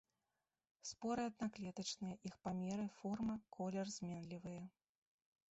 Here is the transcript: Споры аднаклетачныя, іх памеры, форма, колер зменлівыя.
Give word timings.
Споры 0.91 1.21
аднаклетачныя, 1.29 2.15
іх 2.31 2.39
памеры, 2.47 2.85
форма, 3.03 3.35
колер 3.59 3.85
зменлівыя. 3.99 4.63